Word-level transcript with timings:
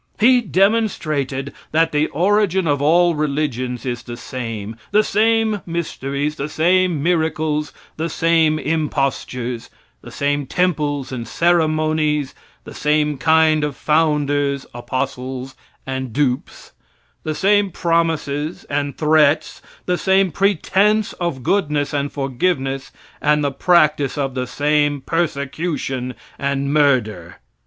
He 0.19 0.41
demonstrated 0.41 1.53
that 1.71 1.91
the 1.91 2.07
origin 2.07 2.65
of 2.65 2.81
all 2.81 3.13
religions 3.13 3.85
is 3.85 4.01
the 4.01 4.17
same, 4.17 4.75
the 4.89 5.03
same 5.03 5.61
mysteries 5.63 6.37
the 6.37 6.49
same 6.49 7.03
miracles 7.03 7.71
the 7.97 8.09
same 8.09 8.57
impostures 8.57 9.69
the 10.01 10.09
same 10.09 10.47
temples 10.47 11.11
and 11.11 11.27
ceremonies 11.27 12.33
the 12.63 12.73
same 12.73 13.19
kind 13.19 13.63
of 13.63 13.75
founders, 13.75 14.65
apostles 14.73 15.53
and 15.85 16.11
dupes 16.11 16.71
the 17.23 17.35
same 17.35 17.69
promises 17.69 18.63
and 18.71 18.97
threats 18.97 19.61
the 19.85 19.99
same 19.99 20.31
pretense 20.31 21.13
of 21.13 21.43
goodness 21.43 21.93
and 21.93 22.11
forgiveness 22.11 22.89
and 23.21 23.43
the 23.43 23.51
practice 23.51 24.17
of 24.17 24.33
the 24.33 24.47
same 24.47 24.99
persecution 25.01 26.15
and 26.39 26.73
murder. 26.73 27.35